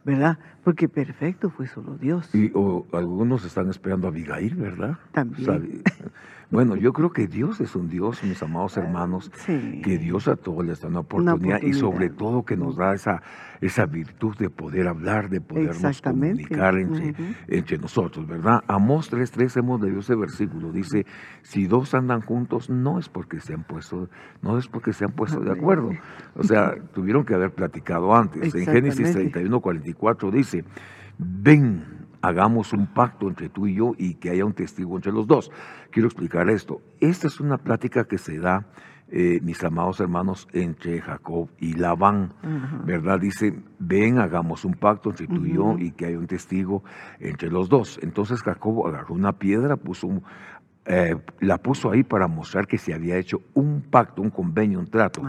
[0.04, 0.38] ¿verdad?
[0.64, 2.35] Porque perfecto fue solo Dios.
[2.35, 4.98] Y o algunos están esperando a Abigail, ¿verdad?
[5.12, 5.82] También.
[6.53, 10.67] Bueno, yo creo que Dios es un Dios, mis amados hermanos, que Dios a todos
[10.67, 13.23] les da una oportunidad, y sobre todo que nos da esa,
[13.62, 17.15] esa virtud de poder hablar, de podernos comunicar entre,
[17.49, 18.62] entre nosotros, ¿verdad?
[18.69, 21.07] Amós 3.3 hemos leído ese versículo, dice,
[21.41, 24.11] si dos andan juntos, no es porque se han puesto,
[24.43, 25.93] no es porque se han puesto de acuerdo.
[26.35, 28.55] O sea, tuvieron que haber platicado antes.
[28.55, 30.65] En Génesis 31.44 dice,
[31.17, 35.26] ven, hagamos un pacto entre tú y yo y que haya un testigo entre los
[35.26, 35.50] dos.
[35.90, 36.80] Quiero explicar esto.
[37.00, 38.66] Esta es una plática que se da,
[39.08, 42.32] eh, mis amados hermanos, entre Jacob y Labán,
[42.87, 43.20] ¿verdad?
[43.20, 46.82] Dice, ven, hagamos un pacto entre tú y yo y que haya un testigo
[47.18, 47.98] entre los dos.
[48.02, 50.22] Entonces Jacob agarró una piedra, puso un,
[50.85, 54.88] eh, la puso ahí para mostrar que se había hecho un pacto, un convenio, un
[54.88, 55.23] trato.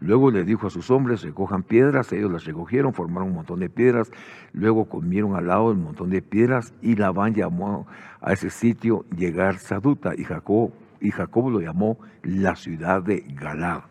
[0.00, 3.70] Luego le dijo a sus hombres, recojan piedras, ellos las recogieron, formaron un montón de
[3.70, 4.10] piedras,
[4.52, 7.86] luego comieron al lado el montón de piedras y Labán llamó
[8.20, 13.82] a ese sitio llegar Saduta y Jacob, y Jacob lo llamó la ciudad de Galad.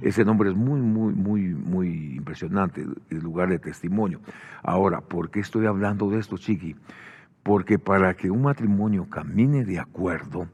[0.00, 4.20] Ese nombre es muy, muy, muy, muy impresionante, el lugar de testimonio.
[4.62, 6.76] Ahora, ¿por qué estoy hablando de esto, Chiqui?
[7.42, 10.48] Porque para que un matrimonio camine de acuerdo,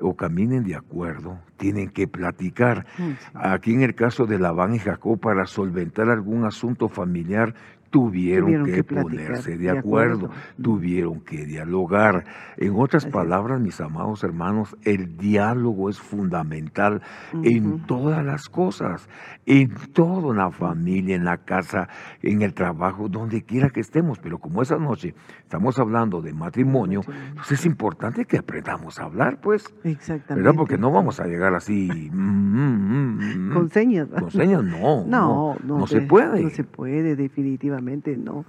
[0.00, 2.86] o caminen de acuerdo, tienen que platicar.
[2.98, 7.54] Mm, Aquí en el caso de Labán y Jacob, para solventar algún asunto familiar,
[7.90, 12.24] tuvieron, que, ponerse de acuerdo, tuvieron que dialogar.
[12.56, 17.02] En otras palabras, mis amados hermanos, el diálogo es fundamental
[17.42, 19.08] en todas las cosas,
[19.46, 21.88] en toda la familia, en la casa,
[22.22, 24.18] en el trabajo, donde quiera que estemos.
[24.18, 29.40] Pero como esa noche estamos hablando de matrimonio, entonces es importante que aprendamos a hablar,
[29.40, 29.64] pues.
[29.84, 30.34] Exactamente.
[30.34, 30.56] ¿Verdad?
[30.56, 31.88] Porque no vamos a llegar así.
[32.12, 34.08] Mm, mm, mm, con señas.
[34.08, 35.04] Con señas, no.
[35.06, 36.42] No, no, no se puede.
[36.42, 38.44] No se puede, definitivamente no.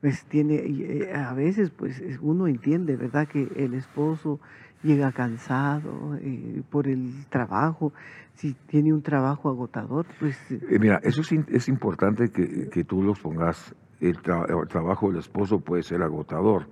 [0.00, 3.28] Pues tiene, eh, a veces pues uno entiende, ¿verdad?
[3.28, 4.40] Que el esposo
[4.82, 7.92] llega cansado eh, por el trabajo,
[8.34, 10.38] si tiene un trabajo agotador, pues...
[10.50, 15.18] Eh, mira, eso es, es importante que, que, tú los pongas, el, el trabajo del
[15.18, 16.66] esposo puede ser agotador,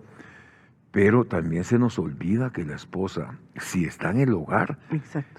[0.98, 4.78] pero también se nos olvida que la esposa, si está en el hogar,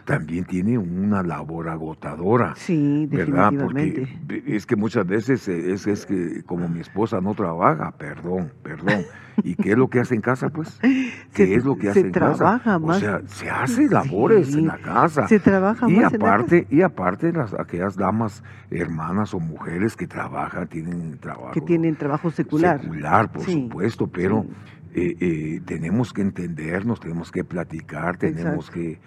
[0.05, 2.53] también tiene una labor agotadora.
[2.55, 3.51] Sí, ¿verdad?
[3.59, 4.07] Porque
[4.47, 9.03] es que muchas veces es, es que como mi esposa no trabaja, perdón, perdón.
[9.43, 10.79] ¿Y qué es lo que hace en casa, pues?
[11.33, 12.97] ¿Qué es lo que hace en trabaja Más.
[12.97, 15.27] O sea, se hace labores en la casa.
[15.27, 20.69] Se trabaja y más aparte, Y aparte, las, aquellas damas, hermanas o mujeres que trabajan,
[20.69, 21.51] tienen trabajo.
[21.51, 22.79] Que tienen trabajo secular.
[22.79, 24.45] Secular, por supuesto, pero...
[24.93, 28.97] Eh, eh, tenemos que entendernos, tenemos que platicar, tenemos que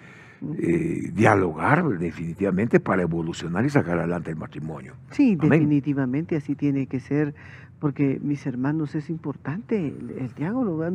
[0.57, 4.93] eh, dialogar definitivamente para evolucionar y sacar adelante el matrimonio.
[5.11, 7.33] Sí, definitivamente así tiene que ser,
[7.79, 10.85] porque mis hermanos es importante el, diálogo.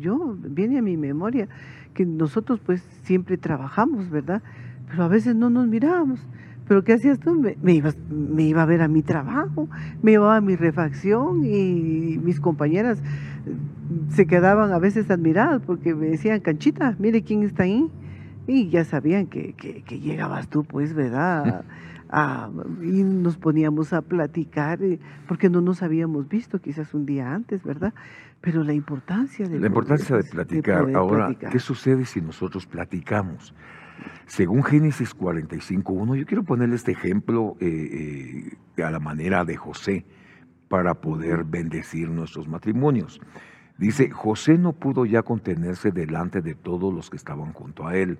[0.00, 1.48] Yo viene a mi memoria
[1.92, 4.42] que nosotros pues siempre trabajamos, ¿verdad?
[4.88, 6.26] Pero a veces no nos mirábamos.
[6.68, 7.34] ¿Pero qué hacías tú?
[7.34, 9.68] Me, me, me iba a ver a mi trabajo,
[10.02, 13.02] me iba a mi refacción y mis compañeras
[14.10, 17.90] se quedaban a veces admiradas porque me decían, Canchita, mire quién está ahí.
[18.46, 21.64] Y ya sabían que, que, llegabas tú, pues, ¿verdad?
[22.82, 27.62] y nos poníamos a platicar, eh, porque no nos habíamos visto quizás un día antes,
[27.62, 27.94] ¿verdad?
[28.40, 29.60] Pero la importancia de...
[29.60, 30.92] La importancia de platicar.
[30.94, 33.54] Ahora, ¿qué sucede si nosotros platicamos?
[34.26, 40.04] Según Génesis 45.1, yo quiero ponerle este ejemplo eh, eh, a la manera de José
[40.68, 43.20] para poder bendecir nuestros matrimonios.
[43.78, 48.18] Dice, José no pudo ya contenerse delante de todos los que estaban junto a él.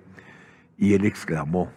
[0.77, 1.69] Y él exclamó,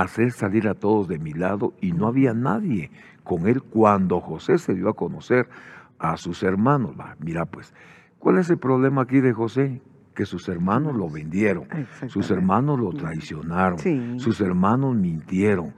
[0.00, 2.90] hacer salir a todos de mi lado y no había nadie
[3.24, 5.48] con él cuando José se dio a conocer
[5.98, 6.96] a sus hermanos.
[7.18, 7.74] mira pues,
[8.18, 9.82] ¿cuál es el problema aquí de José?
[10.14, 11.64] Que sus hermanos lo vendieron,
[12.06, 13.78] sus hermanos lo traicionaron,
[14.18, 15.74] sus hermanos mintieron.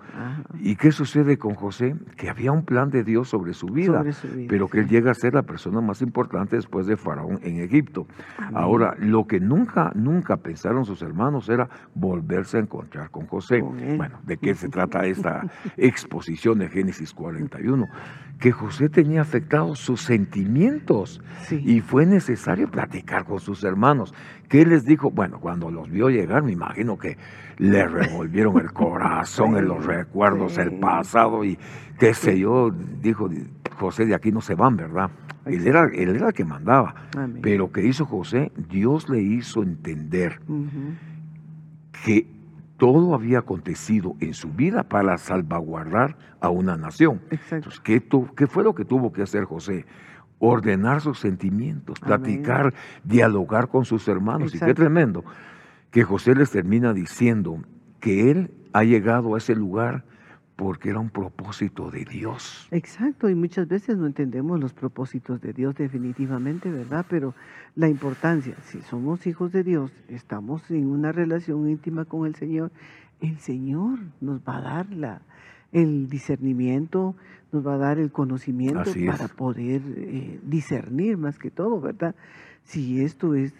[0.61, 1.97] ¿Y qué sucede con José?
[2.17, 4.05] Que había un plan de Dios sobre su vida,
[4.49, 8.07] pero que él llega a ser la persona más importante después de Faraón en Egipto.
[8.53, 13.61] Ahora, lo que nunca, nunca pensaron sus hermanos era volverse a encontrar con José.
[13.63, 15.43] bueno, ¿de qué se trata esta
[15.77, 17.87] exposición de Génesis 41?
[18.39, 24.15] Que José tenía afectados sus sentimientos y fue necesario platicar con sus hermanos.
[24.49, 25.11] ¿Qué les dijo?
[25.11, 27.17] Bueno, cuando los vio llegar, me imagino que
[27.59, 31.59] le revolvieron el corazón en los recuerdos, el pasado y
[31.99, 33.29] qué sé yo, dijo
[33.79, 35.11] José, de aquí no se van, ¿verdad?
[35.47, 36.95] Él era, él era el que mandaba.
[37.43, 38.51] Pero ¿qué hizo José?
[38.69, 40.41] Dios le hizo entender
[42.05, 42.27] que
[42.77, 47.21] todo había acontecido en su vida para salvaguardar a una nación.
[47.31, 48.03] Entonces, ¿qué,
[48.37, 49.85] ¿qué, fue lo que tuvo que hacer José?
[50.47, 54.55] Ordenar sus sentimientos, platicar, dialogar con sus hermanos.
[54.55, 55.25] Y qué tremendo
[55.91, 57.63] que José les termina diciendo
[58.01, 60.05] que él ha llegado a ese lugar
[60.57, 62.69] porque era un propósito de Dios.
[62.71, 67.05] Exacto, y muchas veces no entendemos los propósitos de Dios definitivamente, ¿verdad?
[67.09, 67.35] Pero
[67.75, 72.71] la importancia, si somos hijos de Dios, estamos en una relación íntima con el Señor,
[73.21, 75.23] el Señor nos va a dar la,
[75.73, 77.17] el discernimiento,
[77.55, 82.15] nos va a dar el conocimiento para poder eh, discernir más que todo, ¿verdad?
[82.65, 83.55] Si esto es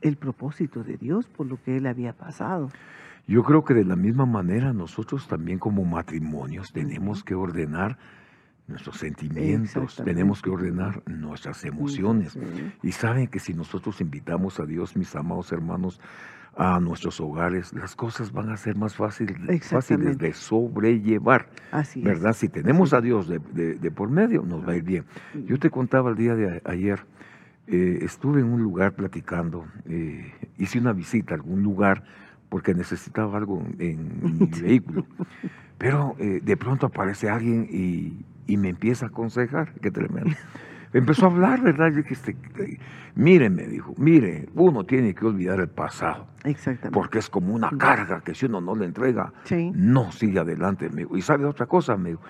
[0.00, 2.68] el propósito de Dios por lo que Él había pasado.
[3.26, 7.96] Yo creo que de la misma manera nosotros también como matrimonios tenemos que ordenar
[8.66, 12.36] nuestros sentimientos, tenemos que ordenar nuestras emociones.
[12.82, 16.00] Y saben que si nosotros invitamos a Dios, mis amados hermanos,
[16.56, 19.36] a nuestros hogares, las cosas van a ser más fáciles,
[19.68, 21.48] fáciles de sobrellevar.
[21.72, 22.32] Así ¿Verdad?
[22.32, 25.04] Si tenemos a Dios de, por medio, nos va a ir bien.
[25.46, 27.00] Yo te contaba el día de ayer,
[27.66, 32.04] eh, estuve en un lugar platicando, eh, hice una visita a algún lugar
[32.48, 35.06] porque necesitaba algo en, mi vehículo.
[35.78, 40.36] Pero eh, de pronto aparece alguien y, y me empieza a aconsejar, qué tremendo.
[40.94, 41.90] Empezó a hablar, ¿verdad?
[41.90, 42.36] Yo dije,
[43.16, 46.28] mire, me dijo, mire, uno tiene que olvidar el pasado.
[46.44, 46.90] Exactamente.
[46.92, 49.32] Porque es como una carga que si uno no le entrega,
[49.74, 51.16] no sigue adelante, amigo.
[51.16, 52.20] Y sabe otra cosa, amigo.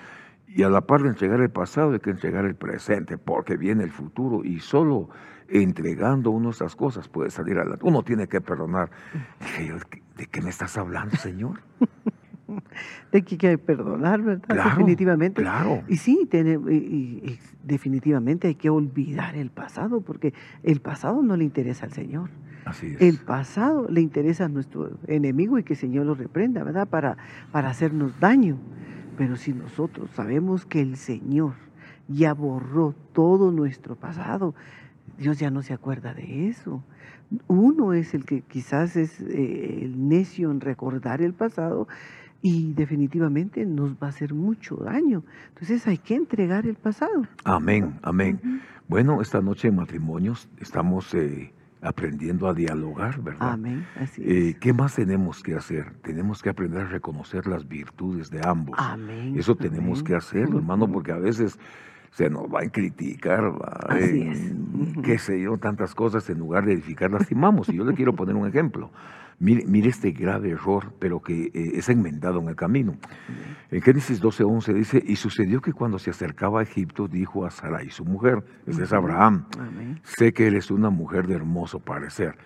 [0.48, 3.84] Y a la par de entregar el pasado hay que entregar el presente, porque viene
[3.84, 5.10] el futuro y solo
[5.48, 7.84] entregando uno estas cosas puede salir adelante.
[7.84, 8.90] Uno tiene que perdonar.
[9.40, 9.76] Dije yo,
[10.16, 11.60] ¿de qué me estás hablando, Señor?
[13.12, 14.64] de que hay que perdonar, ¿verdad?
[14.64, 15.42] definitivamente.
[15.42, 15.82] Claro.
[15.88, 21.44] Y sí, tiene, y, definitivamente hay que olvidar el pasado, porque el pasado no le
[21.44, 22.30] interesa al Señor.
[22.64, 23.00] Así es.
[23.00, 26.88] El pasado le interesa a nuestro enemigo y que el Señor lo reprenda, ¿verdad?
[26.88, 27.16] Para,
[27.52, 28.58] para hacernos daño.
[29.16, 31.54] Pero si nosotros sabemos que el Señor
[32.08, 34.54] ya borró todo nuestro pasado,
[35.18, 36.82] Dios ya no se acuerda de eso.
[37.46, 41.88] Uno es el que quizás es eh, el necio en recordar el pasado
[42.44, 45.24] y definitivamente nos va a hacer mucho daño.
[45.48, 47.26] Entonces hay que entregar el pasado.
[47.42, 48.60] Amén, amén.
[48.86, 53.52] Bueno, esta noche en matrimonios estamos eh, aprendiendo a dialogar, ¿verdad?
[53.52, 54.58] Amén, así eh, es.
[54.58, 55.94] ¿Qué más tenemos que hacer?
[56.02, 58.76] Tenemos que aprender a reconocer las virtudes de ambos.
[58.78, 59.38] Amén.
[59.38, 61.58] Eso tenemos que hacerlo, hermano, porque a veces
[62.14, 63.52] se nos va a criticar,
[63.88, 64.54] Así es.
[65.02, 67.68] qué sé yo, tantas cosas, en lugar de edificar, lastimamos.
[67.68, 68.92] Y yo le quiero poner un ejemplo.
[69.40, 72.94] Mire, mire este grave error, pero que eh, es enmendado en el camino.
[73.68, 77.90] En Génesis 12:11 dice, y sucedió que cuando se acercaba a Egipto, dijo a Sarai,
[77.90, 79.46] su mujer, ese es Abraham,
[80.04, 82.36] sé que eres una mujer de hermoso parecer.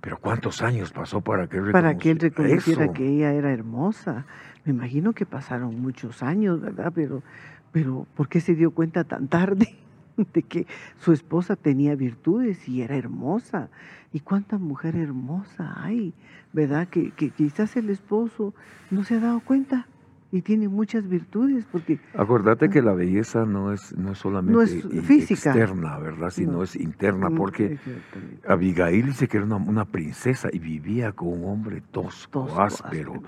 [0.00, 4.24] Pero ¿cuántos años pasó para que él Para que él reconociera que ella era hermosa.
[4.64, 6.92] Me imagino que pasaron muchos años, ¿verdad?
[6.94, 7.22] Pero,
[7.72, 9.76] pero ¿por qué se dio cuenta tan tarde?
[10.34, 10.66] de que
[10.98, 13.68] su esposa tenía virtudes y era hermosa.
[14.12, 16.14] ¿Y cuánta mujer hermosa hay?
[16.52, 16.88] ¿Verdad?
[16.88, 18.54] Que, quizás el esposo
[18.90, 19.86] no se ha dado cuenta
[20.32, 24.64] y tiene muchas virtudes porque acordate que la belleza no es no es solamente
[25.02, 25.50] física.
[25.50, 27.80] externa verdad sino es interna mm, porque
[28.46, 33.20] Abigail dice que era una, princesa y vivía con un hombre tosco, áspero,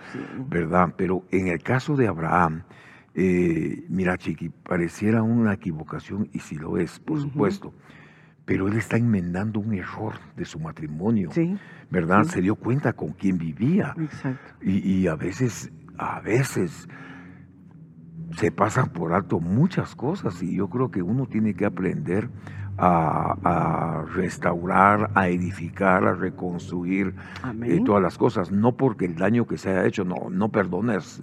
[0.48, 2.62] verdad pero en el caso de Abraham
[3.14, 7.75] eh, mira, Chiqui, pareciera una equivocación, y si lo es, por supuesto,
[8.44, 11.31] pero él está enmendando un error de su matrimonio,
[11.90, 12.25] ¿verdad?
[12.25, 13.94] Se dio cuenta con quién vivía.
[13.98, 14.55] Exacto.
[14.62, 16.88] Y, a veces, a veces
[18.37, 22.31] se pasan por alto muchas cosas y yo creo que uno tiene que aprender
[22.79, 27.14] a, restaurar, a edificar, a reconstruir
[27.62, 31.22] eh, todas las cosas, no porque el daño que se haya hecho, no, no perdones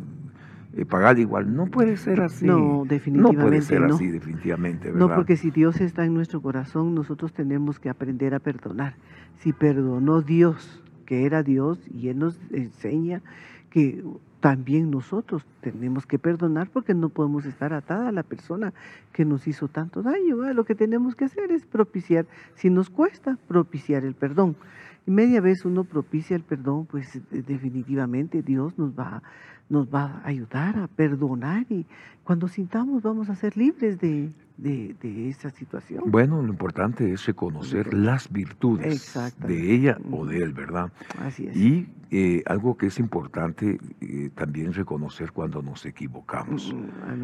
[0.79, 1.55] eh, pagar igual.
[1.55, 2.45] No puede ser así.
[2.45, 3.37] No, definitivamente.
[3.37, 4.91] No puede ser así, definitivamente.
[4.91, 8.95] No, porque si Dios está en nuestro corazón, nosotros tenemos que aprender a perdonar.
[9.39, 13.21] Si perdonó Dios, que era Dios, y Él nos enseña
[13.69, 14.03] que
[14.39, 18.73] también nosotros tenemos que perdonar porque no podemos estar atada a la persona
[19.11, 20.37] que nos hizo tanto daño.
[20.53, 22.25] Lo que tenemos que hacer es propiciar,
[22.55, 24.55] si nos cuesta, propiciar el perdón.
[25.05, 29.21] Y media vez uno propicia el perdón, pues definitivamente Dios nos va
[29.69, 31.85] nos va a ayudar a perdonar y
[32.23, 36.03] cuando sintamos vamos a ser libres de, de, esa situación.
[36.07, 40.91] Bueno, lo importante es reconocer las virtudes de ella o de él, ¿verdad?
[41.19, 41.55] Así es.
[41.55, 46.75] Y eh, algo que es importante eh, también reconocer cuando nos equivocamos.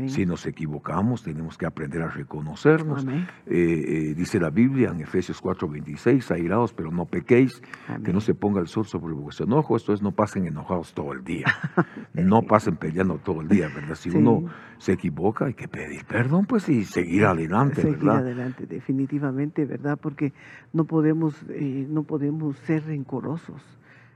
[0.08, 3.06] Si nos equivocamos, tenemos que aprender a reconocernos.
[3.48, 7.62] Eh, dice la Biblia en Efesios 4:26, airados, pero no pequéis,
[8.04, 11.14] que no se ponga el sol sobre vuestro enojo, esto es, no pasen enojados todo
[11.14, 11.48] el día,
[12.14, 13.96] no pasen peleando todo el día, ¿verdad?
[13.96, 14.46] Si uno
[14.78, 19.98] se equivoca, hay que pedir perdón, pues, y seguir adelante, seguir adelante, definitivamente, ¿verdad?
[20.02, 20.34] Porque
[20.74, 23.62] no podemos, eh, no podemos ser rencorosos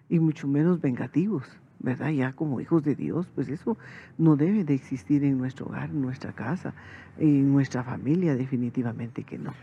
[0.09, 1.43] y mucho menos vengativos,
[1.79, 2.09] ¿verdad?
[2.09, 3.77] Ya como hijos de Dios, pues eso
[4.17, 6.73] no debe de existir en nuestro hogar, en nuestra casa,
[7.17, 9.53] en nuestra familia, definitivamente que no.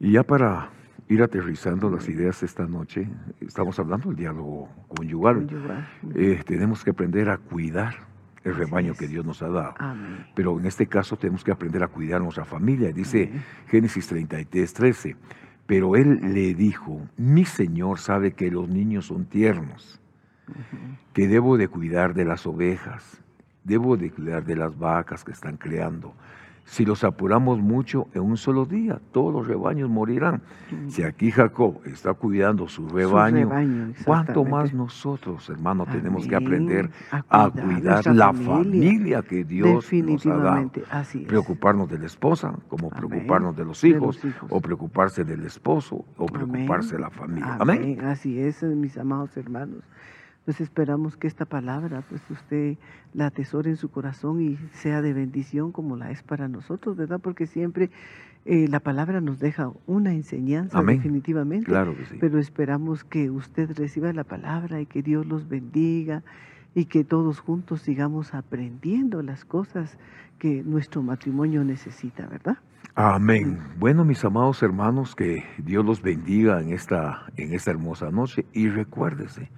[0.00, 0.70] Y ya para
[1.08, 3.08] ir aterrizando las ideas esta noche,
[3.40, 5.48] estamos hablando del diálogo conyugal.
[6.14, 7.94] Eh, tenemos que aprender a cuidar
[8.44, 9.74] el rebaño que Dios nos ha dado.
[10.34, 12.92] Pero en este caso tenemos que aprender a cuidar a nuestra familia.
[12.92, 13.30] Dice
[13.68, 15.16] Génesis 33, 13.
[15.66, 20.00] Pero él le dijo, mi Señor sabe que los niños son tiernos,
[21.12, 23.20] que debo de cuidar de las ovejas,
[23.64, 26.14] debo de cuidar de las vacas que están creando
[26.68, 30.42] si los apuramos mucho en un solo día, todos los rebaños morirán.
[30.88, 33.50] Si aquí Jacob está cuidando su rebaño,
[34.04, 36.90] ¿cuánto más nosotros, hermanos, tenemos que aprender
[37.30, 40.70] a cuidar, la familia, que Dios nos ha dado?
[41.26, 46.96] Preocuparnos de la esposa, como preocuparnos de los, hijos, o preocuparse del esposo, o preocuparse
[46.96, 47.56] de la familia.
[47.58, 47.98] Amén.
[48.02, 49.82] Así es, mis amados hermanos
[50.48, 52.78] pues esperamos que esta palabra, pues usted
[53.12, 57.20] la atesore en su corazón y sea de bendición como la es para nosotros, ¿verdad?
[57.22, 57.90] Porque siempre
[58.46, 61.66] eh, la palabra nos deja una enseñanza definitivamente.
[61.66, 62.16] Claro que sí.
[62.18, 66.22] Pero esperamos que usted reciba la palabra y que Dios los bendiga
[66.74, 69.98] y que todos juntos sigamos aprendiendo las cosas
[70.38, 72.56] que nuestro matrimonio necesita, ¿verdad?
[72.94, 73.58] Amén.
[73.78, 78.70] Bueno, mis amados hermanos, que Dios los bendiga en esta, en esta hermosa noche y
[78.70, 79.50] recuérdese,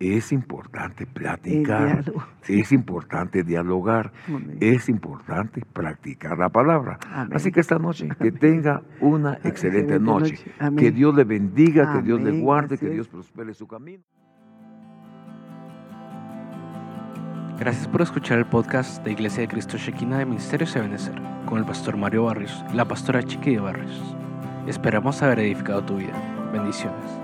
[0.00, 2.10] es importante platicar,
[2.48, 4.12] es importante dialogar,
[4.58, 6.98] es importante practicar la palabra.
[7.32, 10.38] Así que esta noche, que tenga una excelente, noche.
[10.76, 14.02] Que Dios le bendiga, que Dios le guarde, que Dios prospere su camino.
[17.58, 21.58] Gracias por escuchar el podcast de Iglesia de Cristo Shekinah de Ministerios de Benecer con
[21.58, 24.16] el pastor Mario Barrios y la pastora Chiqui de Barrios.
[24.66, 26.14] Esperamos haber edificado tu vida.
[26.54, 27.19] Bendiciones.